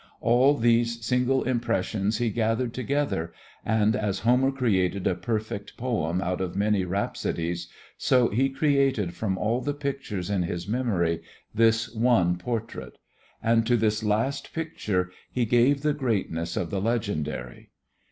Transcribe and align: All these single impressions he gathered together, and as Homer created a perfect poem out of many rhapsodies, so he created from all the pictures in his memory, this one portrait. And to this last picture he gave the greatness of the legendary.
All 0.19 0.55
these 0.57 1.05
single 1.05 1.43
impressions 1.43 2.17
he 2.17 2.31
gathered 2.31 2.73
together, 2.73 3.33
and 3.63 3.95
as 3.95 4.21
Homer 4.21 4.51
created 4.51 5.05
a 5.05 5.13
perfect 5.13 5.77
poem 5.77 6.21
out 6.23 6.41
of 6.41 6.55
many 6.55 6.83
rhapsodies, 6.85 7.67
so 7.99 8.29
he 8.29 8.49
created 8.49 9.13
from 9.13 9.37
all 9.37 9.61
the 9.61 9.75
pictures 9.75 10.31
in 10.31 10.41
his 10.41 10.67
memory, 10.67 11.21
this 11.53 11.93
one 11.93 12.39
portrait. 12.39 12.97
And 13.43 13.63
to 13.67 13.77
this 13.77 14.01
last 14.03 14.53
picture 14.55 15.11
he 15.31 15.45
gave 15.45 15.83
the 15.83 15.93
greatness 15.93 16.57
of 16.57 16.71
the 16.71 16.81
legendary. 16.81 17.69